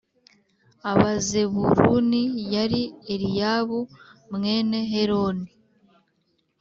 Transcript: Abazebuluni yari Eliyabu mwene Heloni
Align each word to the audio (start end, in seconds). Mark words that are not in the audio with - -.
Abazebuluni 0.91 2.21
yari 2.55 2.81
Eliyabu 3.13 3.79
mwene 4.33 4.79
Heloni 4.91 5.49